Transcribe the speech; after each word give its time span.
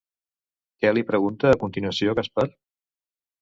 Què 0.85 0.93
li 0.97 1.03
pregunta 1.09 1.51
a 1.51 1.59
continuació 1.65 2.17
Gaspar? 2.21 2.47